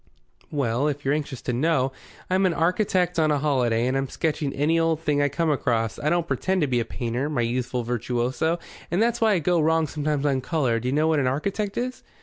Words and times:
"Well, 0.49 0.87
if 0.87 1.05
you're 1.05 1.13
anxious 1.13 1.43
to 1.43 1.53
know, 1.53 1.91
I'm 2.27 2.47
an 2.47 2.55
architect 2.55 3.19
on 3.19 3.29
a 3.29 3.37
holiday, 3.37 3.85
and 3.85 3.95
I'm 3.95 4.09
sketching 4.09 4.51
any 4.51 4.79
old 4.79 5.01
thing 5.01 5.21
I 5.21 5.29
come 5.29 5.51
across. 5.51 5.99
I 5.99 6.09
don't 6.09 6.27
pretend 6.27 6.61
to 6.61 6.67
be 6.67 6.79
a 6.79 6.85
painter, 6.85 7.29
my 7.29 7.41
youthful 7.41 7.83
virtuoso, 7.83 8.57
and 8.89 8.99
that's 8.99 9.21
why 9.21 9.33
I 9.33 9.37
go 9.37 9.61
wrong 9.61 9.85
sometimes 9.85 10.25
on 10.25 10.41
colour. 10.41 10.79
Do 10.79 10.87
you 10.87 10.91
know 10.91 11.07
what 11.07 11.19
an 11.19 11.27
architect 11.27 11.77
is?" 11.77 12.01